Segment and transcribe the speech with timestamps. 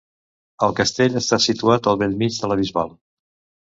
[0.67, 2.95] El castell està situat al bell mig de la Bisbal.